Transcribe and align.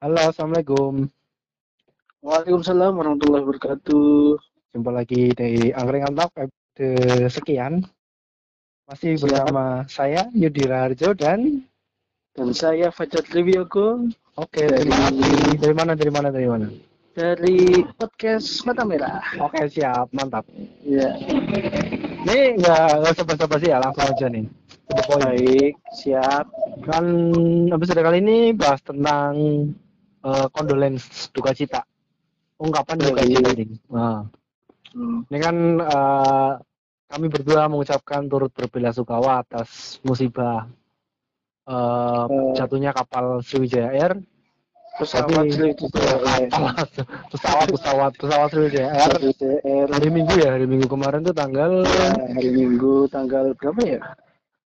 Halo, 0.00 0.32
Assalamualaikum. 0.32 1.08
Waalaikumsalam 2.20 2.92
warahmatullahi 2.96 3.44
wabarakatuh. 3.44 4.36
Jumpa 4.72 4.90
lagi 4.92 5.32
di 5.32 5.72
Angkringan 5.72 6.16
Talk 6.16 6.32
episode 6.36 6.88
sekian. 7.28 7.84
Masih 8.88 9.14
Siap. 9.14 9.22
bersama 9.28 9.64
saya 9.86 10.26
Yudi 10.32 10.64
Raharjo 10.66 11.14
dan 11.14 11.62
Dan 12.30 12.54
saya 12.54 12.88
Fajar 12.88 13.20
Triwiyogo 13.22 14.06
oke 14.34 14.54
Dari- 14.56 14.86
terima 14.86 15.10
kasih. 15.10 15.58
Dari 15.58 15.74
mana 15.74 15.92
dari 15.92 16.10
mana 16.10 16.28
dari 16.30 16.48
mana? 16.48 16.66
dari 17.10 17.58
podcast 17.92 18.62
Mata 18.64 18.86
Merah. 18.86 19.18
Oke 19.36 19.66
siap 19.66 20.08
mantap. 20.14 20.46
Ya, 20.80 21.10
Ini 22.22 22.54
nggak 22.56 22.86
nggak 23.02 23.12
usah 23.12 23.26
basa-basi 23.26 23.66
ya 23.68 23.82
langsung 23.82 24.06
aja 24.06 24.26
nih. 24.30 24.46
Baik, 24.88 25.74
siap. 25.92 26.46
Kan 26.86 27.04
episode 27.68 28.00
kali 28.00 28.22
ini 28.22 28.38
bahas 28.54 28.78
tentang 28.80 29.34
eh, 30.20 30.46
condolence 30.50 31.28
duka 31.30 31.50
cita. 31.50 31.80
Ungkapan 32.56 32.96
duka 32.96 33.20
Baik. 33.20 33.30
cita 33.30 33.50
ini. 33.54 33.76
Nah, 33.88 34.20
Hmm. 34.90 35.22
ini 35.26 35.38
kan 35.38 35.56
eh, 35.78 36.52
kami 37.06 37.26
berdua 37.26 37.66
mengucapkan 37.66 38.26
turut 38.26 38.50
berbela-sungkawa 38.50 39.40
atas 39.40 39.98
musibah 40.02 40.66
eh, 41.64 42.24
Eh. 42.26 42.52
jatuhnya 42.54 42.90
kapal 42.90 43.38
Sriwijaya 43.40 43.90
Air. 43.92 44.12
Pesawat 44.98 45.46
Pesawat, 47.30 47.66
pesawat, 47.70 48.12
pesawat, 48.18 48.48
Sriwijaya 48.50 48.90
Air. 48.90 49.86
Hari 49.88 50.08
Minggu 50.10 50.34
ya, 50.36 50.50
hari 50.52 50.66
Minggu 50.66 50.86
kemarin 50.86 51.22
tuh 51.22 51.32
tanggal 51.32 51.86
Ya, 51.86 52.10
hari 52.18 52.50
Minggu 52.50 53.06
tanggal 53.06 53.54
berapa 53.54 53.80
ya? 53.80 54.00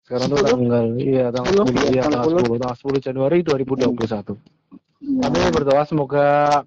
sekarang 0.05 0.27
tuh 0.29 0.39
10? 0.39 0.51
tanggal 0.53 0.87
iya 0.99 1.27
tanggal 1.31 1.55
10, 1.55 1.71
10 1.71 1.87
iya 1.89 2.03
tanggal 2.03 2.21
tanggal 2.21 2.43
10. 2.43 2.45
10 2.45 2.61
tanggal 2.61 2.77
10 2.77 2.99
Januari 3.01 3.39
2021. 3.41 4.37
Ya. 4.37 4.60
Kami 5.01 5.39
berdoa 5.57 5.83
semoga 5.89 6.27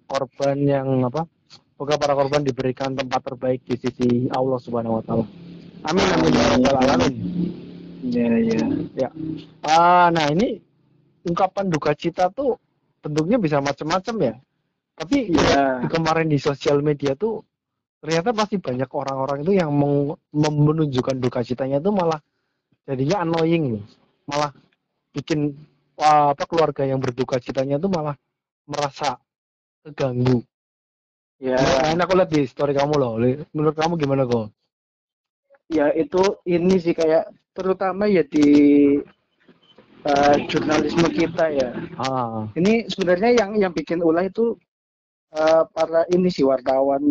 korban 0.10 0.58
yang 0.66 1.06
apa? 1.06 1.30
Semoga 1.78 2.02
para 2.02 2.14
korban 2.18 2.42
diberikan 2.42 2.98
tempat 2.98 3.22
terbaik 3.22 3.62
di 3.62 3.78
sisi 3.78 4.10
Allah 4.34 4.58
Subhanahu 4.58 4.98
wa 4.98 5.04
taala. 5.06 5.26
Amin 5.86 6.06
amin 6.18 6.32
ya 6.34 6.46
rabbal 6.58 6.78
alamin. 6.82 7.14
Ya, 8.10 8.30
ya. 8.98 9.10
Ah, 9.62 10.10
nah 10.10 10.28
ini 10.34 10.58
ungkapan 11.30 11.70
duka 11.70 11.94
cita 11.94 12.34
tuh 12.34 12.58
bentuknya 13.06 13.38
bisa 13.38 13.62
macam-macam 13.62 14.16
ya. 14.20 14.34
Tapi 14.98 15.30
Ya. 15.34 15.86
kemarin 15.90 16.30
di 16.30 16.38
sosial 16.42 16.82
media 16.82 17.14
tuh 17.14 17.42
ternyata 18.02 18.34
pasti 18.34 18.58
banyak 18.58 18.90
orang-orang 18.90 19.46
itu 19.46 19.54
yang 19.62 19.70
menunjukkan 20.34 21.22
duka 21.22 21.46
citanya 21.46 21.78
tuh 21.78 21.94
malah 21.94 22.18
jadinya 22.90 23.22
annoying. 23.22 23.78
Malah 24.26 24.50
bikin 25.14 25.54
apa 25.98 26.44
keluarga 26.50 26.84
yang 26.88 27.00
berduka 27.00 27.38
citanya 27.38 27.78
tuh 27.78 27.90
malah 27.92 28.16
merasa 28.66 29.20
keganggu. 29.84 30.42
Ya, 31.42 31.60
Nah, 31.60 32.04
aku 32.08 32.14
lihat 32.16 32.30
di 32.32 32.48
story 32.48 32.74
kamu 32.74 32.94
loh. 32.96 33.14
Menurut 33.52 33.76
kamu 33.76 34.00
gimana 34.00 34.24
kok? 34.26 34.50
ya 35.72 35.90
itu 35.96 36.22
ini 36.46 36.76
sih 36.78 36.94
kayak 36.94 37.34
terutama 37.56 38.06
ya 38.06 38.22
di 38.28 38.46
eh, 40.06 40.36
jurnalisme 40.50 41.08
kita 41.12 41.46
ya. 41.52 41.70
Ah, 41.98 42.46
Ini 42.54 42.86
sebenarnya 42.92 43.30
yang 43.44 43.52
yang 43.58 43.74
bikin 43.74 44.00
ulah 44.04 44.24
itu 44.26 44.56
eh, 45.34 45.64
para 45.74 46.06
ini 46.12 46.30
sih 46.30 46.46
wartawan 46.46 47.04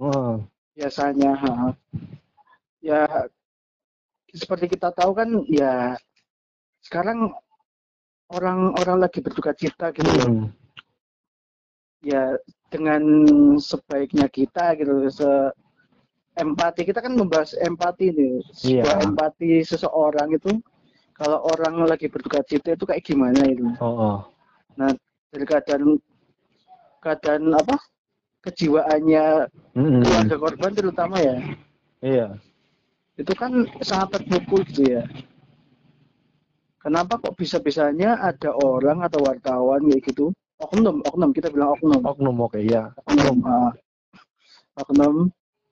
ah, 0.00 0.38
biasanya. 0.76 1.32
ha. 1.38 1.52
Ya 2.82 3.06
seperti 4.32 4.66
kita 4.74 4.88
tahu 4.90 5.12
kan 5.12 5.28
ya 5.48 5.94
sekarang 6.82 7.30
orang-orang 8.32 8.98
lagi 9.04 9.20
berduka 9.20 9.52
cita 9.52 9.92
gitu 9.92 10.08
hmm, 10.08 10.48
Ya 12.02 12.34
dengan 12.66 13.02
sebaiknya 13.62 14.26
kita 14.26 14.74
gitu 14.74 15.06
se 15.06 15.28
empati 16.34 16.82
kita 16.82 16.98
kan 16.98 17.14
membahas 17.14 17.54
empati 17.54 18.10
nih. 18.10 18.40
Sebuah 18.50 18.98
Iya. 18.98 19.06
empati 19.06 19.62
seseorang 19.62 20.34
itu 20.34 20.58
kalau 21.14 21.44
orang 21.46 21.86
lagi 21.86 22.10
berduka 22.10 22.42
cita 22.42 22.74
itu 22.74 22.82
kayak 22.88 23.04
gimana 23.04 23.46
itu. 23.46 23.68
oh, 23.78 24.18
oh. 24.18 24.18
dari 25.30 25.44
keadaan 25.46 26.00
keadaan 26.98 27.52
apa 27.54 27.76
kejiwaannya 28.42 29.46
Hmm, 29.72 30.02
keluarga 30.04 30.36
korban 30.36 30.72
terutama 30.74 31.16
ya 31.22 31.36
iya. 32.02 32.26
itu 33.16 33.32
kan 33.32 33.64
sangat 33.80 34.18
terpukul 34.20 34.60
gitu 34.68 34.84
ya 34.84 35.02
kenapa 36.82 37.14
kok 37.16 37.34
bisa 37.34 37.56
bisanya 37.58 38.18
ada 38.18 38.50
orang 38.52 39.00
atau 39.00 39.22
wartawan 39.22 39.80
kayak 39.86 40.02
gitu 40.04 40.34
oknum 40.58 40.98
oknum 41.02 41.30
kita 41.30 41.48
bilang 41.48 41.74
oknum 41.74 42.02
Oknum 42.02 42.36
oke 42.42 42.58
ya. 42.58 42.90
oknum 43.06 43.38
ah. 43.46 43.72
oknum 44.76 45.14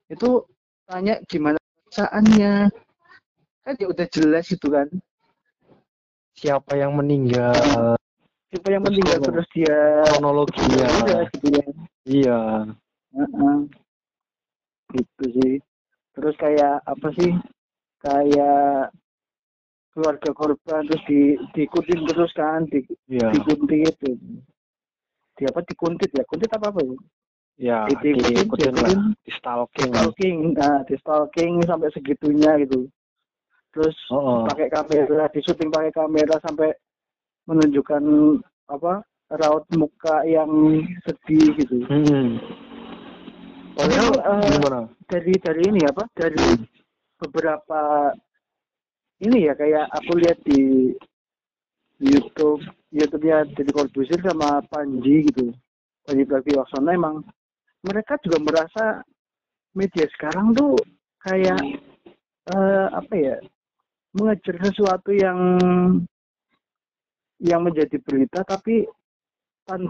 itu 0.07 0.43
tanya 0.87 1.19
gimana 1.27 1.59
perasaannya 1.87 2.71
kan 3.61 3.73
ya 3.77 3.87
udah 3.87 4.07
jelas 4.09 4.45
itu 4.49 4.67
kan 4.67 4.87
Siapa 6.31 6.73
yang 6.73 6.97
meninggal? 6.97 7.53
siapa 8.49 8.67
yang 8.71 8.81
meninggal 8.81 9.19
terus 9.21 9.45
dia 9.53 10.01
Kronologinya. 10.09 10.87
udah 11.05 11.21
gitu 11.29 11.47
ya 11.53 11.63
Iya. 12.01 12.39
Heeh. 13.13 13.57
Gitu 14.91 15.23
sih. 15.37 15.53
Terus 16.17 16.35
kayak 16.35 16.81
apa 16.81 17.07
sih? 17.13 17.31
Kayak 18.01 18.89
keluarga 19.91 20.31
korban 20.31 20.81
terus 20.87 21.03
di 21.05 21.19
diikutin 21.51 22.07
terus 22.07 22.31
kan 22.31 22.63
di 22.67 22.79
Iya. 23.11 23.31
dikuntit 23.35 23.91
itu. 23.91 24.11
Di 25.35 25.43
apa 25.47 25.59
dikuntit 25.67 26.11
ya? 26.15 26.23
Kuntit 26.23 26.51
apa 26.51 26.71
apa 26.71 26.79
ya? 26.79 26.95
Ya, 27.61 27.77
Di- 27.85 27.99
diikutin, 28.01 28.35
diikutin 28.41 28.73
lah, 28.73 28.89
diikutin, 28.89 28.99
di 29.21 29.31
stalking. 29.37 29.91
stalking, 29.93 30.37
nah, 30.55 30.79
di 30.87 30.95
stalking 30.97 31.53
sampai 31.67 31.93
segitunya 31.93 32.51
gitu. 32.63 32.87
Terus 33.71 33.95
Oh, 34.09 34.19
oh. 34.19 34.39
pakai 34.47 34.67
kamera, 34.67 35.29
di 35.29 35.39
syuting 35.39 35.69
pakai 35.69 35.91
kamera 35.91 36.35
sampai 36.41 36.73
menunjukkan 37.45 38.03
apa 38.67 39.03
raut 39.37 39.63
muka 39.75 40.23
yang 40.25 40.49
sedih 41.03 41.55
gitu. 41.55 41.83
Hmm. 41.87 42.39
Padahal 43.71 44.11
Gimana? 44.51 44.81
dari 45.07 45.33
dari 45.39 45.61
ini 45.67 45.81
apa 45.87 46.03
dari 46.11 46.39
beberapa 47.15 48.11
ini 49.21 49.47
ya 49.47 49.53
kayak 49.53 49.85
aku 49.93 50.11
lihat 50.17 50.37
di 50.45 50.91
YouTube 52.01 52.61
YouTube-nya 52.91 53.45
Deddy 53.53 53.71
Corbuzier 53.71 54.19
sama 54.25 54.59
Panji 54.67 55.29
gitu 55.29 55.53
Panji 56.03 56.25
Pragiwaksono 56.25 56.89
emang 56.89 57.15
mereka 57.85 58.17
juga 58.25 58.41
merasa 58.41 58.85
media 59.77 60.05
sekarang 60.17 60.57
tuh 60.57 60.75
kayak 61.21 61.61
eh, 62.49 62.87
apa 62.89 63.13
ya 63.13 63.37
mengejar 64.17 64.57
sesuatu 64.59 65.13
yang 65.13 65.37
yang 67.41 67.61
menjadi 67.63 67.97
berita 68.01 68.43
tapi 68.43 68.85
tan 69.65 69.87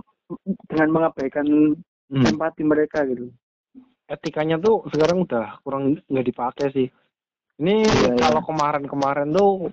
dengan 0.67 0.89
mengabaikan 0.91 1.75
Hmm. 2.11 2.27
empati 2.27 2.67
mereka 2.67 3.07
gitu 3.07 3.31
Etikanya 4.11 4.59
tuh 4.59 4.83
sekarang 4.91 5.23
udah 5.23 5.63
kurang 5.63 5.95
nggak 6.11 6.27
dipakai 6.27 6.67
sih. 6.75 6.87
Ini 7.61 7.85
iya. 7.85 8.17
kalau 8.17 8.41
kemarin-kemarin 8.41 9.29
tuh 9.29 9.69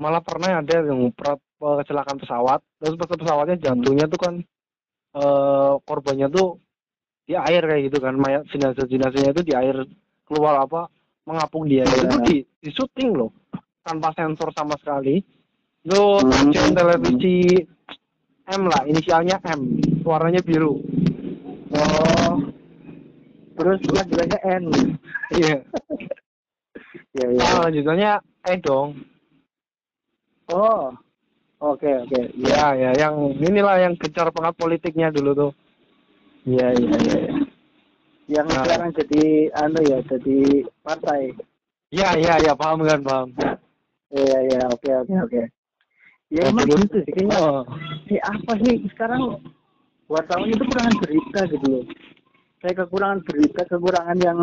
malah 0.00 0.24
pernah 0.24 0.64
ada 0.64 0.80
yang 0.80 1.12
pra- 1.12 1.36
kecelakaan 1.60 2.16
pesawat, 2.16 2.64
terus 2.80 2.96
pas 2.96 3.12
pesawatnya 3.12 3.60
jatuhnya 3.60 4.08
tuh 4.08 4.20
kan 4.20 4.34
eh 5.16 5.72
korbannya 5.84 6.28
tuh 6.32 6.56
di 7.28 7.36
air 7.36 7.60
kayak 7.60 7.92
gitu 7.92 7.98
kan, 8.00 8.16
mayat 8.16 8.48
jenazah-jenazahnya 8.48 9.36
itu 9.36 9.42
di 9.44 9.52
air 9.52 9.76
keluar 10.24 10.56
apa 10.56 10.88
mengapung 11.28 11.68
di 11.68 11.84
air 11.84 11.88
Iya. 11.92 12.00
itu 12.08 12.16
di, 12.24 12.36
di 12.64 12.70
syuting 12.72 13.10
loh 13.12 13.30
tanpa 13.84 14.16
sensor 14.16 14.48
sama 14.56 14.76
sekali. 14.80 15.20
Itu 15.84 16.00
Hmm. 16.20 16.32
stasiun 16.50 16.72
televisi 16.72 17.36
M 18.46 18.62
lah, 18.72 18.82
inisialnya 18.88 19.36
M, 19.52 19.60
warnanya 20.00 20.40
biru. 20.40 20.80
Oh. 21.76 22.40
Terus 23.56 23.80
panggilannya 23.84 24.38
N. 24.44 24.64
Iya. 25.36 25.60
Ya, 27.16 27.26
ya. 27.32 27.40
Nah, 27.40 27.60
lanjutannya 27.68 28.12
eh 28.44 28.58
dong. 28.60 28.88
Oh. 30.52 30.92
Oke, 31.56 31.88
oke. 31.88 32.20
Ya, 32.36 32.76
ya, 32.76 32.92
yang 32.92 33.32
inilah 33.40 33.80
yang 33.80 33.96
gencar 33.96 34.28
banget 34.28 34.54
politiknya 34.60 35.08
dulu 35.08 35.32
tuh. 35.32 35.52
Iya, 36.44 36.76
iya, 36.76 36.96
iya. 37.00 37.16
iya. 37.16 37.34
Yang 38.28 38.46
Nah. 38.52 38.62
sekarang 38.68 38.90
jadi 38.92 39.22
anu 39.56 39.80
ya, 39.88 39.98
jadi 40.04 40.36
partai. 40.84 41.32
Ya, 41.88 42.12
ya, 42.20 42.36
ya, 42.44 42.52
paham 42.52 42.84
kan, 42.84 43.00
paham. 43.00 43.28
Iya, 44.12 44.38
iya, 44.52 44.60
oke, 44.68 44.90
oke, 45.06 45.14
oke. 45.24 45.42
Ya 46.28 46.42
emang 46.50 46.66
gitu 46.68 47.00
sih 47.06 47.12
kayaknya. 47.14 47.38
Oh, 47.40 47.62
Eh, 48.10 48.20
apa 48.20 48.52
sih 48.60 48.82
sekarang 48.92 49.38
wartawan 50.10 50.50
itu 50.50 50.58
kekurangan 50.60 50.96
berita 51.00 51.40
gitu 51.50 51.66
loh. 51.70 51.84
Kayak 52.60 52.76
kekurangan 52.86 53.20
berita, 53.24 53.60
kekurangan 53.64 54.18
yang 54.20 54.38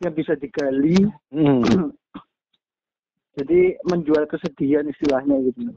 yang 0.00 0.12
bisa 0.16 0.32
digali. 0.34 0.96
hmm. 1.30 1.62
Jadi 3.38 3.78
menjual 3.86 4.26
kesedihan 4.26 4.82
istilahnya 4.84 5.38
gitu. 5.46 5.70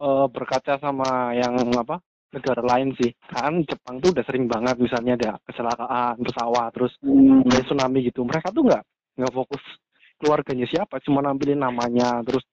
Eh, 0.00 0.26
berkaca 0.32 0.80
sama 0.80 1.36
yang 1.36 1.54
apa 1.76 2.00
negara 2.30 2.62
lain 2.62 2.94
sih 2.96 3.10
kan 3.26 3.58
Jepang 3.66 3.98
tuh 3.98 4.14
udah 4.14 4.24
sering 4.24 4.46
banget 4.46 4.78
misalnya 4.78 5.12
ada 5.18 5.30
kecelakaan 5.44 6.14
pesawat 6.22 6.70
terus 6.72 6.94
Hmm. 7.02 7.42
ada 7.42 7.58
tsunami 7.66 8.06
gitu 8.06 8.22
mereka 8.22 8.54
tuh 8.54 8.70
nggak 8.70 8.80
nggak 9.18 9.34
fokus 9.34 9.58
keluarganya 10.16 10.64
siapa 10.70 11.02
cuma 11.02 11.20
nampilin 11.20 11.58
namanya 11.58 12.22
terus 12.22 12.46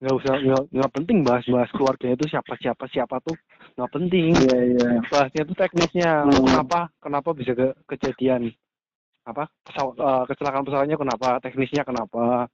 nggak 0.00 0.14
usah 0.18 0.34
nggak 0.72 0.92
penting 0.96 1.20
bahas-bahas 1.20 1.68
keluarganya 1.76 2.16
itu 2.16 2.26
siapa 2.32 2.56
siapa 2.56 2.88
siapa 2.88 3.20
tuh 3.20 3.36
nggak 3.76 3.90
penting 3.92 4.32
Iya 4.40 4.58
iya. 4.72 4.88
bahasnya 5.06 5.42
tuh 5.44 5.56
teknisnya 5.60 6.10
Hmm. 6.24 6.40
kenapa 6.40 6.88
kenapa 6.98 7.28
bisa 7.36 7.52
ke 7.52 7.70
kejadian 7.86 8.48
apa 9.28 9.46
pesawat 9.62 9.94
eh, 10.00 10.22
kecelakaan 10.32 10.64
pesawatnya 10.64 10.96
kenapa 10.96 11.38
teknisnya 11.38 11.84
kenapa 11.84 12.48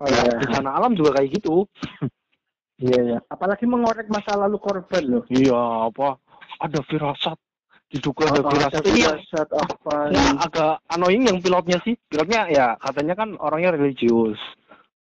kayak 0.00 0.24
Iya. 0.24 0.32
bencana 0.40 0.70
alam 0.72 0.92
juga 0.92 1.10
kayak 1.14 1.28
gitu 1.36 1.68
Iya 2.80 2.98
iya. 3.04 3.18
Apalagi 3.28 3.68
mengorek 3.68 4.08
masa 4.08 4.32
lalu 4.34 4.56
korban 4.56 5.04
loh. 5.04 5.24
iya 5.28 5.60
apa 5.84 6.16
ada 6.56 6.80
firasat 6.80 7.36
diduga 7.86 8.32
ada 8.32 8.40
Oh, 8.40 8.48
firasat 8.48 8.80
ada 8.80 8.90
iya 8.90 9.12
firasat 9.20 9.48
apa? 9.52 9.94
ya, 10.08 10.22
agak 10.40 10.74
annoying 10.88 11.28
yang 11.28 11.38
pilotnya 11.38 11.76
sih 11.84 11.92
pilotnya 12.06 12.48
ya 12.48 12.66
katanya 12.80 13.14
kan 13.14 13.36
orangnya 13.36 13.76
religius 13.76 14.40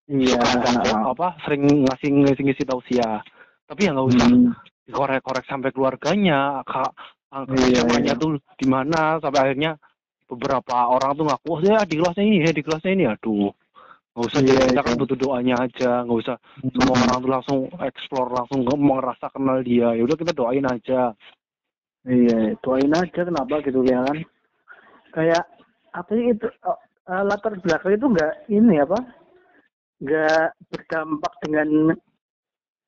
Iya. 0.09 0.41
Kan, 0.41 0.75
ah, 0.83 1.12
apa 1.12 1.37
sering 1.45 1.85
ngasih 1.85 2.09
ngasih 2.25 2.43
ngasih 2.43 2.67
tausiah 2.67 3.21
tapi 3.65 3.87
ya 3.87 3.93
nggak 3.93 4.09
usah 4.09 4.27
Hmm. 4.27 4.50
dikorek-korek 4.83 5.45
sampai 5.45 5.71
keluarganya 5.71 6.65
kak 6.65 6.91
Iya, 7.29 7.85
iya. 8.00 8.17
tuh 8.17 8.41
di 8.56 8.65
mana 8.65 9.21
sampai 9.21 9.53
akhirnya 9.53 9.77
beberapa 10.25 10.89
orang 10.89 11.12
tuh 11.12 11.29
ngaku 11.29 11.47
oh 11.47 11.61
ya 11.61 11.85
di 11.85 11.95
kelasnya 11.95 12.25
ini 12.25 12.37
ya 12.41 12.50
di 12.50 12.62
kelasnya 12.65 12.93
ini 12.93 13.05
aduh 13.05 13.53
nggak 14.19 14.29
usah 14.29 14.41
Iya, 14.43 14.62
kita 14.75 14.99
butuh 14.99 15.15
doanya 15.15 15.55
aja 15.62 16.03
nggak 16.03 16.19
usah 16.19 16.37
semua 16.75 16.93
Hmm. 16.93 17.05
orang 17.06 17.19
tuh 17.23 17.31
langsung 17.31 17.59
explore 17.81 18.31
langsung 18.35 18.67
nge- 18.67 18.82
merasa 18.82 19.26
kenal 19.31 19.62
dia 19.62 19.94
ya 19.94 20.03
udah 20.03 20.19
kita 20.19 20.35
doain 20.35 20.67
aja 20.67 21.15
Iya, 22.03 22.56
doain 22.59 22.91
aja 22.91 23.20
kenapa 23.20 23.61
gitu 23.61 23.85
ya 23.85 24.00
kan. 24.00 24.17
Kayak 25.12 25.44
apa 25.93 26.11
sih 26.11 26.32
itu 26.32 26.47
eh, 26.49 26.79
eh, 27.06 27.23
latar 27.23 27.53
belakang 27.59 27.94
itu 27.94 28.06
enggak 28.09 28.32
ini 28.49 28.75
apa? 28.81 28.99
Enggak 30.00 30.47
berdampak 30.67 31.32
dengan 31.44 31.69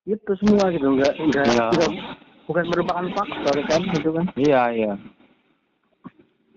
itu 0.02 0.32
semua 0.40 0.72
gitu, 0.72 0.88
enggak 0.88 1.12
enggak 1.20 1.46
Iya. 1.46 1.66
enggak- 1.68 1.96
bukan 2.48 2.64
merupakan 2.66 3.06
faktor 3.12 3.56
kan 3.62 3.80
gitu 3.92 4.10
kan. 4.10 4.26
iya 4.34 4.62
iya 4.72 4.92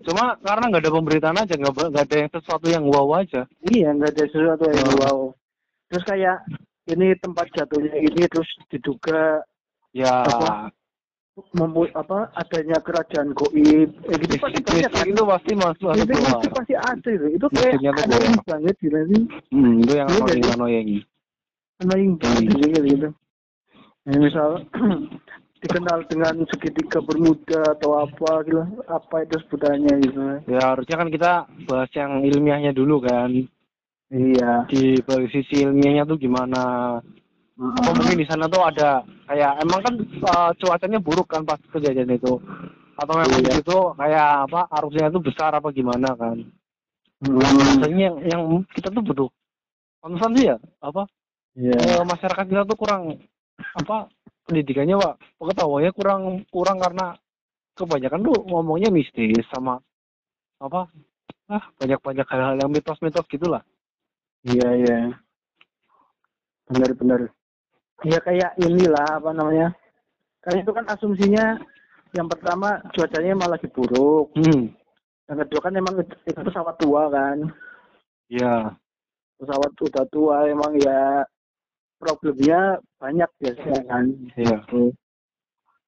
cuma 0.04 0.36
karena 0.38 0.64
nggak 0.68 0.82
ada 0.82 0.92
pemberitaan 0.92 1.38
aja 1.38 1.54
nggak 1.54 1.74
nggak 1.90 2.04
ada 2.04 2.16
yang 2.16 2.30
sesuatu 2.30 2.66
yang 2.66 2.84
wow 2.84 3.08
aja. 3.14 3.42
Iya, 3.64 3.88
enggak 3.90 4.12
ada 4.14 4.24
sesuatu 4.28 4.64
yang 4.66 4.86
Oh. 4.86 4.98
wow. 5.00 5.18
Terus 5.88 6.04
kayak 6.04 6.36
ini 6.86 7.16
tempat 7.16 7.46
jatuhnya 7.50 7.96
ini 7.96 8.22
terus 8.26 8.48
diduga 8.68 9.40
ya. 9.90 10.22
Apa? 10.22 10.68
mempu 11.50 11.90
apa 11.90 12.30
adanya 12.32 12.78
kerajaan 12.78 13.34
goib 13.34 13.90
eh, 14.06 14.16
gitu 14.22 14.38
pasti 14.38 14.62
banyak 14.62 14.86
kan? 14.86 15.02
itu 15.02 15.22
pasti 15.26 15.52
masuk 15.58 15.88
itu 15.92 16.14
keluar. 16.14 16.46
pasti 16.54 16.74
ada 16.78 17.08
itu. 17.10 17.26
Itu 17.34 17.46
kayak 17.50 17.74
annoying 17.82 18.38
banget 18.46 18.74
gila 18.78 19.00
sih. 19.10 19.22
Hmm, 19.50 19.82
itu 19.82 19.92
yang 19.92 20.06
Iya, 20.06 20.14
annoying 20.14 20.30
jadi- 20.38 20.54
annoying. 20.54 20.88
Annoying 21.82 22.12
banget 22.22 22.38
Hmm. 22.38 22.54
gitu 22.54 22.78
gitu. 22.86 23.08
Ya, 24.04 24.14
misal 24.14 24.50
dikenal 25.64 26.04
dengan 26.06 26.44
segitiga 26.52 27.00
bermuda 27.00 27.72
atau 27.72 28.04
apa 28.04 28.44
gitu. 28.44 28.62
Apa 28.84 29.24
itu 29.24 29.40
sebutannya 29.44 29.94
gitu. 30.04 30.20
Ya 30.46 30.60
harusnya 30.76 30.96
kan 31.00 31.08
kita 31.08 31.32
bahas 31.64 31.90
yang 31.96 32.20
ilmiahnya 32.20 32.76
dulu 32.76 33.00
kan. 33.00 33.32
Iya. 34.12 34.68
Di 34.68 35.00
dari 35.00 35.26
sisi 35.32 35.64
ilmiahnya 35.64 36.04
tuh 36.04 36.20
gimana? 36.20 36.96
Apa 37.54 37.90
mungkin 37.96 38.20
di 38.20 38.26
sana 38.28 38.44
tuh 38.50 38.66
ada 38.66 39.00
kayak 39.30 39.62
emang 39.62 39.80
kan 39.80 39.94
uh, 40.26 40.50
cuacanya 40.60 40.98
buruk 41.00 41.32
kan 41.32 41.42
pas 41.48 41.58
kejadian 41.72 42.12
itu? 42.12 42.36
Atau 42.94 43.14
memang 43.16 43.40
Iya. 43.40 43.50
di 43.50 43.52
situ 43.58 43.78
kayak 43.96 44.28
apa 44.50 44.60
arusnya 44.70 45.08
itu 45.08 45.18
besar 45.24 45.50
apa 45.56 45.72
gimana 45.72 46.12
kan? 46.14 46.36
Hmm. 47.24 47.80
yang, 47.88 48.20
yang 48.28 48.42
kita 48.76 48.92
tuh 48.92 49.00
butuh 49.00 49.28
konsen 50.04 50.30
sih 50.36 50.52
ya 50.52 50.60
apa? 50.84 51.08
Iya. 51.56 51.78
Eh, 51.78 52.02
masyarakat 52.04 52.44
kita 52.44 52.62
tuh 52.68 52.76
kurang 52.76 53.16
apa 53.78 54.10
pendidikannya 54.44 54.96
pak. 55.00 55.14
Pengetahuannya 55.40 55.92
kurang 55.96 56.22
kurang 56.48 56.78
karena 56.80 57.16
kebanyakan 57.74 58.20
tuh 58.22 58.38
ngomongnya 58.46 58.88
mistis 58.94 59.44
sama 59.50 59.82
apa 60.62 60.86
ah 61.50 61.64
banyak 61.76 62.00
banyak 62.00 62.26
hal-hal 62.30 62.54
yang 62.56 62.70
mitos-mitos 62.70 63.26
gitulah. 63.28 63.60
Iya 64.46 64.68
iya. 64.80 64.98
Benar-benar 66.70 67.28
ya 68.04 68.18
kayak 68.20 68.52
inilah 68.60 69.22
apa 69.22 69.30
namanya 69.32 69.72
kan 70.44 70.60
itu 70.60 70.70
kan 70.76 70.84
asumsinya 70.92 71.56
yang 72.12 72.28
pertama 72.28 72.78
cuacanya 72.94 73.34
emang 73.34 73.50
lagi 73.50 73.68
buruk. 73.72 74.30
Hmm. 74.38 74.70
Yang 75.24 75.38
kedua 75.48 75.60
kan 75.64 75.74
emang 75.74 75.94
itu 76.04 76.40
pesawat 76.40 76.76
tua 76.78 77.08
kan. 77.10 77.38
Ya 78.28 78.76
pesawat 79.40 79.72
udah 79.76 80.04
tua 80.12 80.36
emang 80.46 80.78
ya 80.78 81.26
problemnya 82.04 82.76
banyak 83.00 83.30
biasanya 83.40 83.80
kan. 83.88 84.04
Iya. 84.36 84.60
Gitu. 84.60 84.92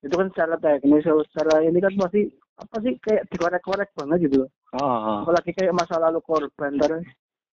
itu 0.05 0.15
kan 0.15 0.29
secara 0.31 0.55
teknis 0.63 1.03
secara 1.03 1.67
ini 1.67 1.83
kan 1.83 1.91
pasti 1.99 2.31
apa 2.57 2.77
sih 2.79 2.95
kayak 3.05 3.27
dikorek-korek 3.29 3.91
banget 3.93 4.31
gitu. 4.31 4.47
Loh 4.47 4.49
ah. 4.79 5.21
Apalagi 5.27 5.51
kayak 5.53 5.77
masa 5.77 6.01
lalu 6.01 6.23
korban 6.25 6.79
ntar 6.81 7.03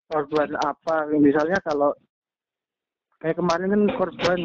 korban 0.07 0.53
apa. 0.61 1.09
Misalnya 1.17 1.57
kalau 1.65 1.91
kayak 3.19 3.35
kemarin 3.41 3.73
kan 3.73 3.83
korban 3.97 4.39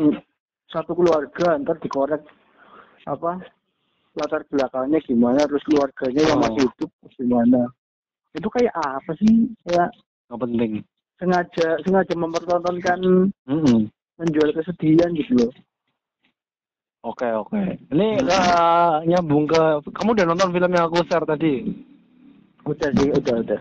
satu 0.73 0.97
keluarga 0.97 1.61
ntar 1.61 1.76
dikorek 1.79 2.23
apa 3.05 3.44
latar 4.17 4.43
belakangnya 4.49 4.99
gimana 5.05 5.44
terus 5.44 5.62
keluarganya 5.69 6.23
yang 6.26 6.38
Oh. 6.38 6.43
masih 6.49 6.65
hidup 6.65 6.91
gimana. 7.15 7.61
Itu 8.32 8.49
kayak 8.49 8.73
apa 8.73 9.12
sih 9.20 9.53
kayak 9.69 9.93
nggak 10.32 10.41
penting. 10.49 10.73
sengaja 11.19 11.69
sengaja 11.82 12.15
mempertontonkan 12.15 13.00
hmm 13.50 13.91
menjual 14.19 14.50
kesedihan 14.53 15.11
gitu 15.15 15.35
loh 15.38 15.53
Oke 17.06 17.31
oke. 17.31 17.62
Ini 17.94 18.26
eh, 18.26 18.94
nyambung 19.06 19.47
ke 19.47 19.62
kamu 19.94 20.19
udah 20.19 20.26
nonton 20.29 20.50
film 20.50 20.70
yang 20.75 20.91
aku 20.91 20.99
share 21.06 21.23
tadi. 21.23 21.62
udah 22.67 22.91
sih 22.99 23.09
udah 23.15 23.35
udah 23.38 23.61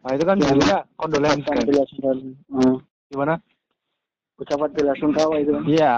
Nah 0.00 0.10
itu 0.16 0.24
kan 0.24 0.36
Ya. 0.40 0.48
judulnya 0.48 0.78
Condolence 0.96 1.44
kan. 1.44 2.16
Hmm. 2.48 2.76
Gimana? 3.12 3.36
ucapan 4.40 4.72
bela 4.72 4.96
sungkawa 4.96 5.36
itu 5.36 5.52
kan 5.52 5.62
Iya. 5.68 5.94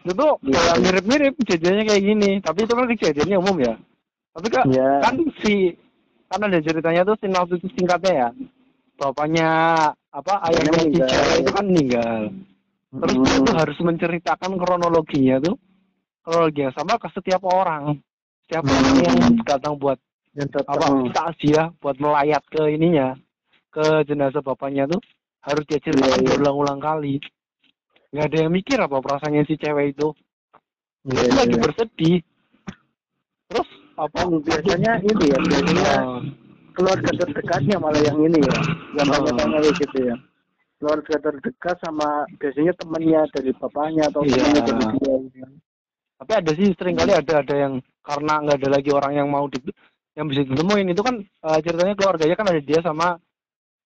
Itu 0.00 0.12
tuh 0.16 0.32
kayak 0.48 0.76
mirip-mirip 0.80 1.34
kejadiannya 1.44 1.84
kayak 1.84 2.02
gini. 2.02 2.30
Tapi 2.40 2.58
itu 2.64 2.72
kan 2.72 2.86
kejadiannya 2.88 3.36
umum 3.44 3.56
ya. 3.60 3.74
Tapi 4.32 4.46
kan, 4.48 4.64
Iya. 4.72 4.90
kan 5.04 5.14
si 5.44 5.76
kan 6.32 6.40
ada 6.40 6.58
ceritanya 6.64 7.04
tuh 7.04 7.20
sinopsis 7.20 7.60
singkatnya 7.76 8.12
ya. 8.16 8.28
Bapaknya 8.96 9.48
apa 10.08 10.34
ayahnya 10.48 10.72
si 10.88 10.98
itu 11.44 11.50
kan 11.52 11.64
meninggal. 11.68 12.32
Terus 12.88 13.14
Hmm. 13.20 13.44
tuh 13.44 13.54
harus 13.54 13.78
menceritakan 13.84 14.56
kronologinya 14.56 15.36
tuh 15.44 15.56
kronologi 16.24 16.60
yang 16.64 16.72
sama 16.72 16.96
ke 16.96 17.08
setiap 17.12 17.44
orang. 17.44 18.00
Setiap 18.48 18.64
Hmm. 18.64 18.72
orang 18.72 18.96
yang 19.04 19.16
datang 19.44 19.74
buat 19.76 19.98
yang 20.36 20.48
apa 20.54 20.70
datang 20.70 21.10
takziah 21.10 21.66
buat 21.82 21.96
melayat 21.98 22.42
ke 22.48 22.62
ininya 22.70 23.18
ke 23.68 24.06
jenazah 24.06 24.38
bapaknya 24.38 24.86
tuh 24.86 25.02
harus 25.42 25.64
dia 25.66 25.82
ceritakan 25.82 26.14
Iya, 26.14 26.22
iya. 26.22 26.30
berulang-ulang 26.30 26.78
kali 26.78 27.14
nggak 28.14 28.26
ada 28.32 28.36
yang 28.46 28.52
mikir 28.54 28.78
apa 28.78 29.02
perasaannya 29.02 29.42
si 29.44 29.58
cewek 29.58 29.98
itu 29.98 30.08
Iya, 31.10 31.26
Dia 31.26 31.32
lagi 31.34 31.56
iya. 31.56 31.62
bersedih 31.64 32.16
terus 33.50 33.68
apa 33.98 34.18
Kan 34.20 34.30
biasanya 34.46 34.92
ini 35.02 35.24
ya 35.26 35.38
biasanya 35.42 35.94
Oh, 36.06 36.20
keluarga 36.76 37.10
terdekatnya 37.18 37.76
malah 37.82 38.02
yang 38.04 38.18
ini 38.22 38.38
ya 38.38 38.56
yang 38.94 39.06
Oh. 39.10 39.12
tanya-tanya 39.18 39.58
gitu 39.74 39.98
ya 40.06 40.16
keluarga 40.78 41.14
terdekat 41.18 41.76
sama 41.82 42.22
biasanya 42.38 42.72
temannya 42.78 43.20
dari 43.34 43.50
bapaknya 43.52 44.02
atau 44.08 44.22
Iya. 44.22 44.38
temannya 44.38 44.62
dari 44.62 44.84
dia 44.94 45.14
gitu. 45.34 45.54
Tapi 46.18 46.32
ada 46.34 46.50
sih 46.54 46.68
sering 46.74 46.96
kali 46.98 47.12
ada 47.14 47.34
ada 47.42 47.54
yang 47.54 47.74
karena 48.02 48.32
nggak 48.42 48.56
ada 48.62 48.68
lagi 48.74 48.90
orang 48.90 49.12
yang 49.14 49.28
mau 49.30 49.46
di 49.46 49.58
yang 50.18 50.26
bisa 50.26 50.42
ditemuin. 50.42 50.90
Itu 50.90 51.02
kan 51.02 51.18
eh, 51.22 51.58
ceritanya 51.62 51.94
keluarganya 51.94 52.34
kan 52.34 52.46
ada 52.50 52.60
dia 52.62 52.80
sama 52.82 53.18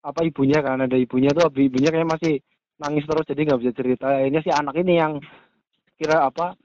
apa 0.01 0.19
ibunya 0.23 0.59
kan. 0.59 0.79
Ada 0.79 0.95
ibunya 0.95 1.31
tuh 1.31 1.47
ibu- 1.47 1.67
ibunya 1.67 1.91
kayak 1.91 2.07
masih 2.07 2.39
nangis 2.79 3.03
terus 3.03 3.27
jadi 3.27 3.41
nggak 3.51 3.59
bisa 3.63 3.71
cerita. 3.75 4.07
Ini 4.23 4.37
si 4.39 4.49
anak 4.51 4.75
ini 4.79 4.93
yang 4.95 5.19
kira 5.95 6.25
apa 6.25 6.55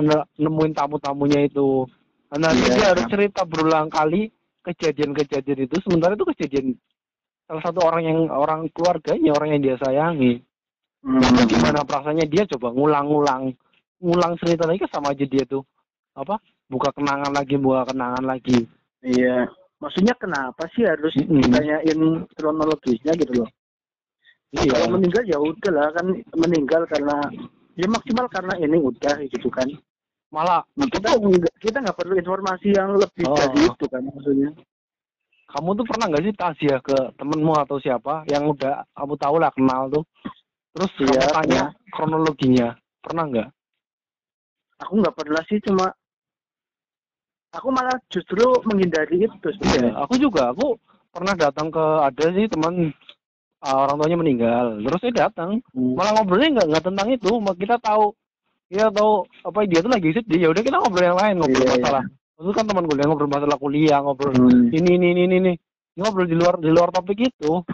ne- 0.00 0.26
nemuin 0.40 0.72
tamu-tamunya 0.72 1.46
itu. 1.46 1.84
Nah 2.32 2.48
nanti 2.48 2.64
Iya. 2.66 2.74
dia 2.74 2.86
harus 2.96 3.06
cerita 3.06 3.44
berulang 3.44 3.86
kali 3.88 4.32
kejadian-kejadian 4.64 5.68
itu. 5.68 5.76
Sementara 5.84 6.16
itu 6.16 6.24
kejadian 6.24 6.74
salah 7.44 7.62
satu 7.62 7.80
orang 7.84 8.02
yang 8.04 8.18
orang 8.32 8.66
keluarganya 8.72 9.30
orang 9.36 9.48
yang 9.56 9.62
dia 9.62 9.76
sayangi. 9.80 10.40
Hmm. 11.04 11.20
Gimana 11.44 11.84
perasaannya? 11.84 12.26
Dia 12.28 12.48
coba 12.56 12.72
ngulang-ngulang 12.72 13.52
ngulang 14.00 14.32
cerita 14.40 14.64
lagi 14.64 14.84
sama 14.88 15.12
aja 15.12 15.24
dia 15.28 15.44
tuh. 15.44 15.64
Apa? 16.16 16.40
Buka 16.68 16.92
kenangan 16.96 17.32
lagi 17.32 17.60
buka 17.60 17.92
kenangan 17.92 18.24
lagi. 18.24 18.64
Iya. 19.04 19.48
Maksudnya 19.84 20.16
kenapa 20.16 20.64
sih 20.72 20.88
harus 20.88 21.12
Mm-mm. 21.20 21.44
ditanyain 21.44 22.00
kronologisnya 22.32 23.12
gitu 23.20 23.44
loh? 23.44 23.48
Iya. 24.56 24.80
Kalau 24.80 24.96
meninggal 24.96 25.24
ya 25.28 25.36
udahlah 25.36 25.92
kan 25.92 26.06
meninggal 26.40 26.82
karena 26.88 27.16
ya 27.76 27.86
maksimal 27.90 28.26
karena 28.32 28.54
ini 28.56 28.80
udah 28.80 29.14
gitu 29.28 29.52
kan. 29.52 29.68
Malah. 30.32 30.64
Nah, 30.74 30.88
kita 30.88 31.20
nggak 31.20 31.54
kita 31.60 31.84
nggak 31.84 31.98
perlu 32.00 32.16
informasi 32.16 32.72
yang 32.72 32.96
lebih 32.96 33.28
Oh. 33.28 33.36
dari 33.36 33.60
itu 33.68 33.84
kan 33.92 34.02
maksudnya. 34.08 34.50
Kamu 35.54 35.68
tuh 35.78 35.86
pernah 35.86 36.06
nggak 36.10 36.24
sih 36.26 36.34
takziah 36.34 36.80
ke 36.82 36.96
temenmu 37.14 37.54
atau 37.54 37.78
siapa 37.78 38.26
yang 38.26 38.50
udah 38.50 38.82
kamu 38.92 39.14
tahu 39.14 39.36
lah 39.38 39.54
kenal 39.54 39.86
tuh 39.86 40.02
terus 40.74 40.90
Iya, 40.98 41.22
kamu 41.22 41.34
tanya 41.38 41.62
kronologinya 41.88 42.68
pernah 42.98 43.24
nggak 43.30 43.48
Aku 44.82 44.98
nggak 44.98 45.14
pernah 45.14 45.42
sih 45.46 45.62
cuma 45.62 45.86
aku 47.54 47.70
malah 47.70 47.94
justru 48.10 48.42
menghindari 48.66 49.22
itu 49.22 49.30
Iya, 49.38 49.54
sebenarnya. 49.54 49.92
aku 50.02 50.14
juga. 50.18 50.50
Aku 50.50 50.74
pernah 51.14 51.34
datang 51.38 51.70
ke 51.70 51.84
ada 52.02 52.26
sih 52.34 52.50
teman 52.50 52.90
uh, 53.62 53.76
orang 53.86 53.96
tuanya 54.02 54.18
meninggal. 54.18 54.64
Terus 54.82 54.98
saya 55.00 55.14
datang, 55.30 55.62
Hmm. 55.70 55.94
malah 55.94 56.18
ngobrolnya 56.18 56.58
nggak 56.58 56.66
nggak 56.74 56.84
tentang 56.90 57.08
itu. 57.14 57.30
Kita 57.54 57.76
tahu, 57.78 58.04
kita 58.66 58.86
tahu 58.90 59.12
apa 59.46 59.58
dia 59.70 59.78
tuh 59.78 59.92
lagi 59.94 60.10
sedih. 60.10 60.40
Ya 60.42 60.48
udah 60.50 60.62
kita 60.66 60.76
ngobrol 60.82 61.06
yang 61.06 61.18
lain, 61.22 61.34
ngobrol 61.38 61.62
Iya, 61.62 61.70
iya. 61.70 61.78
masalah. 61.78 62.04
Itu 62.44 62.52
kan 62.52 62.68
teman 62.68 62.84
kuliah 62.84 63.08
ngobrol 63.08 63.32
masalah 63.32 63.56
kuliah, 63.56 64.04
ngobrol 64.04 64.36
Hmm. 64.36 64.68
ini 64.68 65.00
ini 65.00 65.16
ini 65.16 65.22
ini. 65.24 65.36
ini. 65.40 65.52
Ngobrol 65.96 66.28
di 66.28 66.36
luar 66.36 66.60
di 66.60 66.68
luar 66.68 66.92
topik 66.92 67.24
itu. 67.24 67.64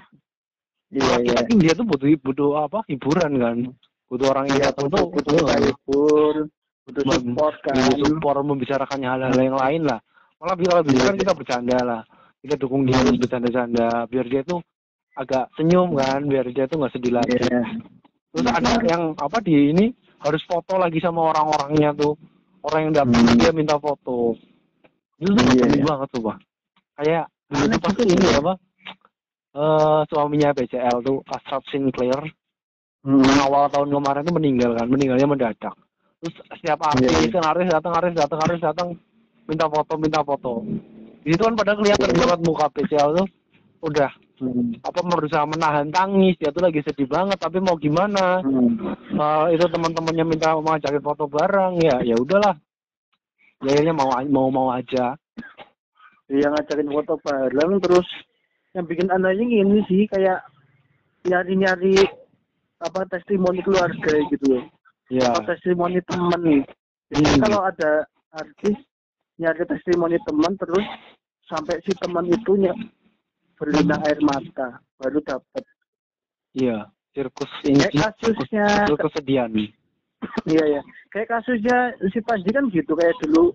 Iya 0.94 1.22
iya. 1.26 1.42
dia 1.46 1.72
tuh 1.74 1.86
butuh 1.86 2.06
butuh 2.22 2.50
apa 2.70 2.86
hiburan 2.86 3.34
kan. 3.42 3.56
Butuh 4.06 4.26
orang 4.30 4.46
yang 4.50 4.58
Iya 4.62 4.66
datang 4.70 4.86
butuh 4.90 5.02
tuh 5.02 5.10
butuh 5.10 5.32
kita 5.38 5.54
hibur, 5.66 6.34
butuh 6.86 7.02
support 7.02 7.56
kan. 7.66 7.74
butuh 7.78 8.06
support 8.14 8.36
membicarakan 8.46 8.98
hal-hal 9.02 9.34
yang 9.34 9.58
lain 9.58 9.82
lah. 9.86 9.98
Malah 10.38 10.54
kalau 10.54 10.82
bisa 10.86 11.02
kan 11.02 11.16
kita 11.18 11.32
bercanda 11.34 11.78
lah. 11.82 12.02
Kita 12.40 12.54
dukung 12.54 12.86
dia 12.86 12.98
terus 13.02 13.18
bercanda-canda 13.18 14.06
biar 14.06 14.26
dia 14.30 14.42
tuh 14.46 14.62
agak 15.18 15.50
senyum 15.58 15.98
kan, 15.98 16.22
biar 16.30 16.46
dia 16.54 16.70
tuh 16.70 16.78
nggak 16.78 16.92
sedih 16.94 17.12
lagi. 17.18 17.38
Iya. 17.38 17.62
Terus 18.30 18.46
ada 18.46 18.72
yang 18.86 19.02
apa 19.18 19.38
di 19.42 19.74
ini 19.74 19.90
harus 20.22 20.42
foto 20.46 20.78
lagi 20.78 21.02
sama 21.02 21.34
orang-orangnya 21.34 21.90
tuh. 21.98 22.14
Orang 22.60 22.90
yang 22.90 22.94
datang 22.94 23.24
Hmm. 23.24 23.38
dia 23.40 23.50
minta 23.56 23.78
foto. 23.80 24.36
Itu 25.20 25.30
tuh 25.30 25.44
Iya, 25.52 25.64
penting 25.68 25.82
iya. 25.84 25.88
banget 25.88 26.08
tuh, 26.10 26.22
Pak. 26.24 26.36
Kayak 26.96 27.24
dulu 27.46 27.64
tuh 27.68 27.80
pas 27.80 27.92
juga 27.92 28.04
ini 28.08 28.24
sih. 28.24 28.38
apa? 28.40 28.52
Eh 29.50 30.00
suaminya 30.06 30.48
BCL 30.54 30.96
tuh 31.02 31.18
Ashraf 31.26 31.62
Sinclair 31.68 32.20
Hmm. 33.00 33.24
awal 33.40 33.64
tahun 33.72 33.88
kemarin 33.90 34.22
tuh 34.22 34.36
meninggal 34.36 34.70
kan, 34.76 34.84
meninggalnya 34.84 35.24
mendadak. 35.24 35.72
Terus 36.20 36.36
setiap 36.52 36.84
artis 36.84 37.08
Iya. 37.08 37.32
kan 37.32 37.44
artis 37.48 37.66
datang, 37.66 37.92
artis 37.96 38.12
datang, 38.12 38.38
artis 38.38 38.60
datang, 38.60 38.88
minta 39.48 39.66
foto, 39.66 39.92
minta 39.96 40.20
foto. 40.20 40.60
Di 41.24 41.32
situ 41.32 41.40
kan 41.40 41.56
pada 41.56 41.72
kelihatan 41.72 42.12
Iya. 42.12 42.20
banget 42.20 42.40
muka 42.44 42.68
PCL 42.68 43.16
tuh 43.16 43.26
udah 43.80 44.12
Hmm. 44.36 44.72
apa 44.80 45.00
berusaha 45.00 45.44
menahan 45.44 45.88
tangis, 45.88 46.36
dia 46.36 46.48
tuh 46.48 46.60
lagi 46.60 46.80
sedih 46.80 47.08
banget, 47.08 47.36
tapi 47.36 47.60
mau 47.60 47.76
gimana? 47.76 48.40
Hmm. 48.40 48.76
Eh, 49.10 49.46
itu 49.52 49.64
teman-temannya 49.64 50.24
minta 50.24 50.52
mau 50.54 50.64
ngajakin 50.68 51.00
foto 51.00 51.24
bareng, 51.24 51.80
ya 51.80 52.04
ya 52.04 52.16
udahlah. 52.16 52.56
Ya 53.60 53.76
akhirnya 53.76 53.92
mau 53.92 54.08
mau 54.28 54.48
mau 54.48 54.68
aja. 54.72 55.16
Dia 56.30 56.46
ngajakin 56.48 56.88
foto 56.88 57.20
bareng 57.20 57.76
terus 57.84 58.08
yang 58.72 58.86
bikin 58.86 59.10
anehnya 59.12 59.66
ini 59.66 59.82
sih 59.90 60.06
kayak 60.08 60.46
nyari-nyari 61.26 62.00
apa 62.80 63.04
testimoni 63.12 63.60
keluarga 63.60 64.14
gitu 64.32 64.44
loh. 64.56 64.64
Ya. 65.12 65.34
Apa 65.36 65.52
testimoni 65.52 66.00
temen. 66.08 66.64
Jadi 67.10 67.26
Hmm. 67.26 67.42
kalau 67.44 67.60
ada 67.66 68.06
artis 68.32 68.78
nyari 69.36 69.64
testimoni 69.68 70.16
teman 70.24 70.54
terus 70.56 70.86
sampai 71.50 71.82
si 71.84 71.92
teman 71.98 72.30
itu 72.30 72.56
berlinang 73.60 74.00
air 74.08 74.22
mata 74.24 74.80
baru 74.96 75.20
dapat. 75.20 75.64
Iya. 76.56 76.88
Sirkus 77.10 77.50
ini 77.66 77.82
Kayak 77.90 78.14
kasusnya 78.22 78.66
sirkus 78.86 79.10
kesedihan. 79.10 79.50
Iya 80.48 80.64
ya. 80.78 80.82
Kayak 81.12 81.28
kasusnya 81.38 81.78
si 82.12 82.20
Panji 82.24 82.50
kan 82.52 82.68
gitu 82.72 82.92
kayak 82.96 83.16
dulu 83.24 83.52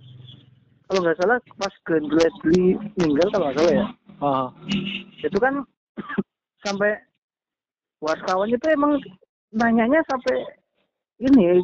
kalau 0.86 1.00
nggak 1.01 1.17
salah 1.17 1.38
pas 1.57 1.74
Glenn 1.86 2.05
Bradley 2.10 2.77
meninggal 2.98 3.27
kalau 3.34 3.45
nggak 3.50 3.57
salah 3.57 3.74
ya. 3.74 3.86
Ah, 4.22 4.48
Itu 5.22 5.38
kan 5.41 5.65
sampai 6.65 6.98
wartawan 8.01 8.50
itu 8.50 8.65
emang 8.69 9.01
nanyanya 9.55 10.03
sampai 10.10 10.45
ini 11.24 11.63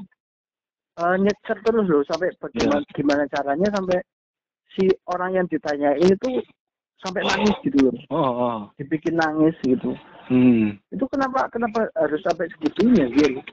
eh, 0.97 1.15
nyecer 1.19 1.57
terus 1.61 1.87
loh 1.87 2.03
sampai 2.07 2.31
bagaimana 2.39 2.83
gimana 2.95 3.23
caranya 3.29 3.67
sampai 3.75 3.99
si 4.71 4.87
orang 5.11 5.35
yang 5.35 5.47
ditanya 5.51 5.91
itu 5.99 6.39
sampai 7.03 7.25
nangis 7.27 7.55
gitu 7.65 7.91
loh 7.91 7.95
oh, 8.13 8.31
oh. 8.31 8.57
dibikin 8.79 9.19
nangis 9.19 9.55
gitu 9.65 9.93
Hmm. 10.31 10.79
itu 10.95 11.03
kenapa 11.11 11.51
kenapa 11.51 11.91
harus 11.91 12.23
sampai 12.23 12.47
segitunya 12.55 13.03
gitu 13.11 13.43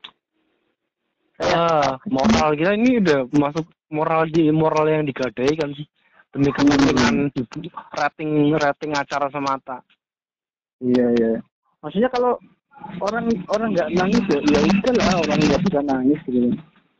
Ah, 1.38 1.94
moral 2.10 2.58
kita 2.58 2.74
ini 2.74 2.98
udah 2.98 3.30
masuk 3.30 3.62
moral 3.88 4.26
di 4.26 4.50
moral 4.50 4.90
yang 4.90 5.06
digadaikan 5.06 5.70
sih 5.72 5.86
demi 6.34 6.50
kepentingan 6.50 7.30
rating 7.94 8.30
rating 8.52 8.92
acara 8.92 9.30
semata. 9.30 9.78
Iya 10.82 11.06
iya. 11.14 11.30
Maksudnya 11.78 12.10
kalau 12.10 12.42
orang 12.98 13.30
orang 13.50 13.68
nggak 13.70 13.90
nangis 13.94 14.24
ya 14.26 14.38
ya 14.44 14.58
udah 14.62 14.92
lah 14.98 15.14
orang 15.22 15.38
nggak 15.38 15.62
bisa 15.62 15.80
nangis 15.82 16.20
gitu. 16.26 16.50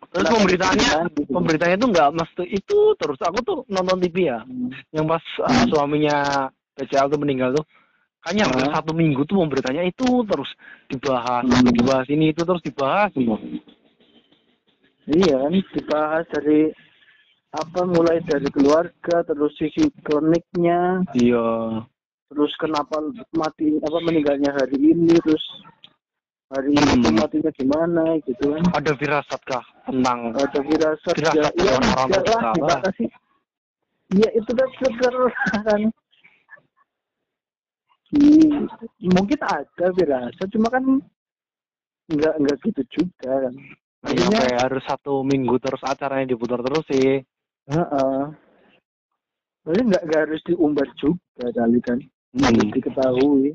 Terus 0.08 0.24
Kenapa 0.24 0.36
pemberitaannya 0.40 0.86
nangis, 0.88 1.12
gitu? 1.18 1.30
pemberitanya 1.34 1.76
tuh 1.76 1.88
nggak 1.92 2.08
mesti 2.16 2.44
itu 2.48 2.78
terus 2.96 3.18
aku 3.20 3.38
tuh 3.44 3.58
nonton 3.68 3.98
TV 4.00 4.16
ya 4.30 4.38
Hmm. 4.40 4.70
yang 4.94 5.04
pas 5.04 5.20
uh, 5.44 5.64
suaminya 5.68 6.16
PCL 6.78 7.12
tuh 7.12 7.20
meninggal 7.20 7.52
tuh 7.52 7.64
kayaknya 8.24 8.48
Hah? 8.48 8.80
satu 8.80 8.96
minggu 8.96 9.28
tuh 9.28 9.44
pemberitanya 9.44 9.84
itu 9.84 10.24
terus 10.24 10.48
dibahas 10.88 11.44
Hmm. 11.44 11.68
dibahas 11.68 12.06
ini 12.08 12.32
itu 12.32 12.40
terus 12.46 12.62
dibahas 12.64 13.10
semua. 13.12 13.36
Iya 15.08 15.40
kan 15.40 15.54
dibahas 15.72 16.24
dari 16.36 16.68
apa 17.48 17.80
mulai 17.88 18.20
dari 18.28 18.44
keluarga 18.52 19.24
terus 19.24 19.56
sisi 19.56 19.88
kliniknya 20.04 21.00
Iya. 21.16 21.80
terus 22.28 22.52
kenapa 22.60 23.00
mati 23.32 23.80
apa 23.80 23.98
meninggalnya 24.04 24.52
hari 24.52 24.76
ini 24.76 25.16
terus 25.24 25.40
hari 26.52 26.76
ini 26.76 27.08
Hmm. 27.08 27.16
matinya 27.16 27.48
gimana 27.56 28.04
gitu 28.28 28.52
kan. 28.52 28.64
Ada 28.76 28.92
firasat 29.00 29.40
kah 29.48 29.64
tentang 29.88 30.36
ada 30.36 30.60
firasat 30.60 31.14
Firasat 31.16 31.52
ya, 31.56 31.72
orang-orang 31.80 32.56
enggak 32.60 32.80
lah 32.84 32.92
sih. 33.00 33.08
Iya 34.12 34.28
itu 34.36 34.50
kan 34.52 34.68
sekedar 34.76 35.14
kan. 35.64 35.80
Hmm, 38.08 38.64
mungkin 39.08 39.40
ada 39.40 39.86
firasat 39.92 40.48
cuma 40.52 40.68
kan 40.68 40.84
nggak 42.12 42.34
nggak 42.44 42.56
gitu 42.64 42.82
juga 42.92 43.48
kan 43.48 43.54
Maksudnya- 43.98 44.40
sampai 44.46 44.56
harus 44.62 44.82
satu 44.86 45.14
minggu 45.22 45.58
terus 45.58 45.82
acaranya 45.82 46.30
diputar 46.30 46.62
terus 46.62 46.86
sih. 46.86 47.18
Heeh. 47.68 48.20
Jadi 49.68 49.80
nggak 49.84 50.02
nggak 50.06 50.22
harus 50.24 50.40
diumbar 50.46 50.88
juga 50.96 51.46
kali 51.52 51.78
kan, 51.84 51.98
harus 52.40 52.62
Hmm. 52.64 52.72
diketahui. 52.72 53.52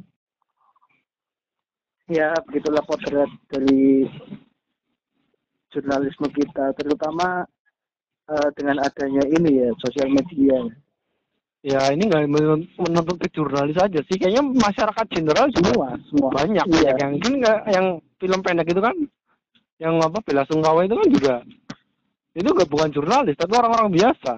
Ya 2.12 2.35
begitulah 2.45 2.83
potret 2.83 3.31
dari 3.50 4.05
jurnalisme 5.71 6.27
kita, 6.29 6.75
terutama 6.75 7.47
eh, 8.23 8.50
dengan 8.55 8.79
adanya 8.79 9.19
ini 9.27 9.51
ya 9.59 9.69
sosial 9.83 10.07
media. 10.07 10.63
Ya 11.59 11.91
ini 11.91 12.07
nggak 12.07 12.23
menun- 12.27 12.71
menuntut 12.79 13.19
ke 13.19 13.27
jurnalis 13.31 13.75
aja 13.75 14.00
sih. 14.07 14.15
Kayaknya 14.15 14.43
masyarakat 14.47 15.05
general 15.12 15.47
juga 15.51 15.71
Semua, 15.75 15.89
semua. 16.07 16.29
banyak 16.31 16.63
Iya. 16.63 16.71
banyak 16.71 16.95
yang 17.03 17.13
kan 17.19 17.33
nggak 17.39 17.59
yang 17.71 17.85
film 18.19 18.39
pendek 18.39 18.67
itu 18.71 18.79
kan 18.79 18.95
yang 19.82 19.98
apa 20.01 20.22
bela 20.22 20.44
sungkawa 20.46 20.86
itu 20.86 20.96
kan 20.96 21.10
juga 21.10 21.36
itu 22.34 22.50
nggak 22.50 22.70
bukan 22.70 22.89
jurnalis 22.94 23.38
tapi 23.38 23.53
orang-orang 23.53 23.94
biasa. 23.94 24.34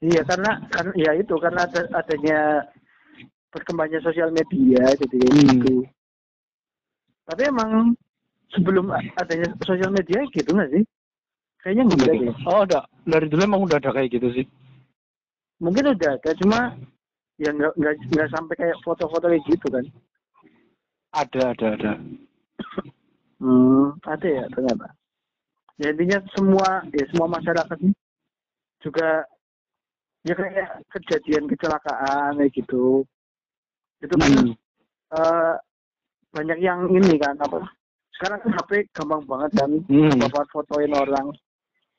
Iya 0.00 0.24
karena 0.24 0.50
kan 0.72 0.86
ya 0.96 1.12
itu 1.12 1.34
karena 1.36 1.68
ada, 1.68 1.84
adanya 1.92 2.64
berkembangnya 3.52 4.00
sosial 4.00 4.32
media 4.32 4.80
jadi 4.96 5.16
Hmm. 5.28 5.60
gitu. 5.60 5.74
Tapi 7.28 7.42
emang 7.52 7.92
sebelum 8.50 8.88
adanya 9.20 9.52
sosial 9.62 9.92
media 9.92 10.24
gitu 10.32 10.50
nggak 10.56 10.72
sih? 10.72 10.84
Kayaknya 11.60 11.82
enggak 11.84 12.14
deh. 12.16 12.32
Oh 12.48 12.64
ada 12.64 12.80
dari 13.04 13.28
dulu 13.28 13.42
emang 13.44 13.62
udah 13.68 13.76
ada 13.76 13.92
kayak 13.92 14.16
gitu 14.16 14.28
sih. 14.32 14.46
mungkin 15.60 15.92
udah 15.92 16.16
ada 16.16 16.32
cuma 16.40 16.72
ya 17.36 17.52
nggak 17.52 17.76
nggak 17.76 17.94
nggak 18.16 18.28
sampai 18.32 18.54
kayak 18.56 18.80
foto-foto 18.80 19.28
kayak 19.28 19.44
gitu 19.44 19.68
kan 19.68 19.84
Ada 21.12 21.52
ada 21.52 21.66
ada. 21.76 21.92
Hmm 23.40 23.96
ada 24.04 24.28
ya 24.28 24.44
ternyata 24.52 24.88
ya 25.80 25.88
intinya 25.90 26.18
semua 26.36 26.68
ya 26.92 27.04
semua 27.08 27.28
masyarakat 27.32 27.76
ini 27.80 27.92
juga 28.80 29.24
ya 30.22 30.34
kayak 30.36 30.84
kejadian 30.92 31.48
kecelakaan 31.48 32.36
kayak 32.36 32.52
gitu 32.52 33.04
itu 34.00 34.14
kan 34.16 34.30
Hmm. 34.30 34.52
eh, 35.10 35.54
banyak 36.30 36.58
yang 36.62 36.86
ini 36.92 37.16
kan 37.18 37.34
apa 37.40 37.64
sekarang 38.14 38.38
kan 38.44 38.52
HP 38.60 38.70
gampang 38.92 39.24
banget 39.24 39.50
kan 39.56 39.70
Hmm. 39.88 40.20
buat 40.28 40.48
fotoin 40.52 40.92
orang 40.92 41.32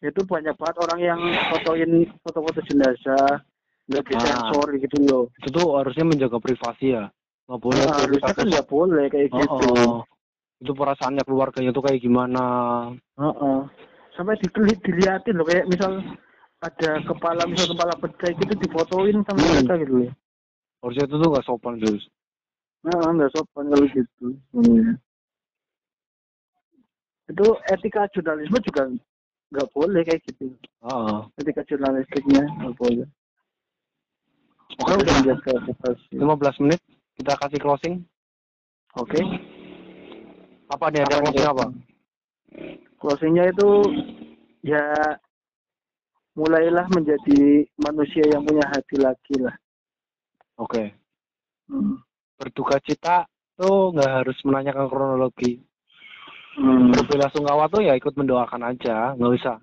itu 0.02 0.22
banyak 0.26 0.54
banget 0.58 0.78
orang 0.82 1.00
yang 1.02 1.20
fotoin 1.50 2.10
foto-foto 2.22 2.62
jenazah 2.70 3.42
nggak 3.90 4.06
disensor 4.08 4.66
gitu 4.78 4.98
loh 5.10 5.24
Itu 5.42 5.50
tuh 5.52 5.68
harusnya 5.78 6.06
menjaga 6.08 6.38
privasi 6.40 6.96
ya. 6.96 7.10
Nggak 7.50 7.60
boleh 7.60 7.82
Nah, 7.84 7.98
harusnya 8.00 8.34
kan 8.34 8.46
nggak 8.48 8.68
boleh 8.72 9.06
kayak 9.12 9.28
Oh, 9.30 9.40
gitu. 9.44 9.68
oh. 9.76 9.98
Itu 10.62 10.78
perasaannya 10.78 11.26
keluarganya 11.26 11.74
tuh 11.74 11.84
kayak 11.84 12.00
gimana? 12.00 12.44
Heeh. 13.18 13.60
sampai 14.12 14.36
dikelit 14.44 14.76
diliatin 14.84 15.40
loh 15.40 15.48
kayak 15.48 15.66
misal 15.72 15.98
ada 16.62 16.92
kepala 17.08 17.48
misal 17.48 17.72
kepala 17.72 17.96
pecah 17.96 18.30
gitu 18.36 18.54
difotoin 18.60 19.24
sama 19.24 19.40
Hmm. 19.40 19.50
mereka 19.56 19.74
gitu 19.80 19.94
loh 20.04 20.12
harusnya 20.84 21.06
itu 21.08 21.16
tuh 21.16 21.30
nggak 21.32 21.46
sopan 21.48 21.74
terus 21.80 22.04
nah 22.84 23.08
nggak 23.08 23.32
sopan 23.32 23.72
kalau 23.72 23.88
gitu 23.88 24.28
Hmm. 24.52 25.00
itu 27.32 27.46
etika 27.72 28.04
jurnalisme 28.12 28.60
juga 28.68 28.84
nggak 29.56 29.68
boleh 29.72 30.02
kayak 30.04 30.22
gitu 30.28 30.52
ah 30.84 31.24
etika 31.40 31.64
jurnalistiknya 31.72 32.44
nggak 32.60 32.76
boleh 32.76 33.08
oke 34.76 34.92
Harus 34.92 35.02
udah 35.08 35.16
menjaga 35.24 35.54
privasi. 35.66 36.16
15 36.20 36.62
menit 36.68 36.80
kita 37.16 37.34
kasih 37.40 37.60
closing 37.64 37.96
oke 39.00 39.20
apa 40.72 40.86
nih 40.88 41.02
ada 41.04 41.18
closing 41.20 41.48
apa? 41.48 41.66
Closingnya 42.98 43.46
itu 43.52 43.70
ya 44.64 44.84
mulailah 46.40 46.88
menjadi 46.96 47.68
manusia 47.76 48.24
yang 48.32 48.48
punya 48.48 48.64
hati 48.72 48.96
lagi 48.98 49.36
lah. 49.40 49.56
Oke. 50.60 50.96
Hmm. 51.72 52.04
berduka 52.36 52.82
cita 52.84 53.30
tuh 53.54 53.96
nggak 53.96 54.12
harus 54.24 54.38
menanyakan 54.44 54.90
kronologi. 54.90 55.62
Hmm. 56.52 56.92
berbela 56.92 57.32
sungkawa 57.32 57.72
tuh 57.72 57.80
ya 57.80 57.96
ikut 57.96 58.12
mendoakan 58.12 58.76
aja 58.76 59.16
nggak 59.16 59.34
usah 59.40 59.56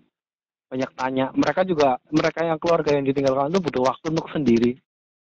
banyak 0.68 0.90
tanya. 0.96 1.26
Mereka 1.36 1.68
juga 1.68 2.00
mereka 2.08 2.44
yang 2.44 2.56
keluarga 2.56 2.96
yang 2.96 3.04
ditinggalkan 3.04 3.52
itu 3.52 3.60
butuh 3.60 3.82
waktu 3.84 4.06
untuk 4.12 4.28
sendiri 4.32 4.72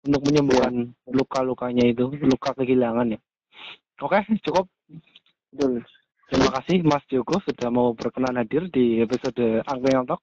untuk 0.06 0.22
menyembuhkan 0.30 0.94
luka-lukanya 1.10 1.90
itu 1.90 2.06
luka 2.22 2.54
kehilangan 2.54 3.18
ya 3.18 3.20
oke 3.98 4.18
cukup 4.46 4.70
Betul. 5.58 5.82
terima 6.30 6.50
kasih 6.54 6.86
Mas 6.86 7.02
Joko 7.10 7.42
sudah 7.42 7.66
mau 7.66 7.90
berkenan 7.98 8.38
hadir 8.38 8.70
di 8.70 9.02
episode 9.02 9.66
Angkringan 9.66 10.06
Talk 10.06 10.22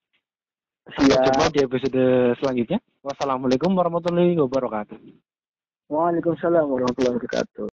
sampai 0.96 1.20
jumpa 1.28 1.46
di 1.52 1.60
episode 1.60 2.04
selanjutnya 2.40 2.80
wassalamualaikum 3.04 3.76
warahmatullahi 3.76 4.40
wabarakatuh 4.40 4.96
Waalaikumsalam 5.86 6.66
warahmatullahi 6.66 7.14
wabarakatuh. 7.14 7.64